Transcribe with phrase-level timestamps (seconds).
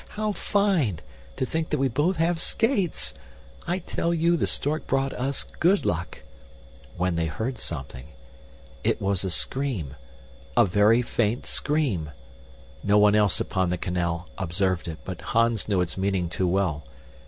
[0.17, 0.99] How fine!
[1.35, 3.13] To think that we both have skates!
[3.67, 6.23] I tell you, the stork brought us good luck!"
[6.97, 8.07] when they heard something!
[8.83, 9.95] It was a scream
[10.57, 12.09] a very faint scream!
[12.83, 16.83] No one else upon the canal observed it, but Hans knew its meaning too well.